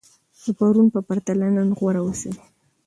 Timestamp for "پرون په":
0.57-0.99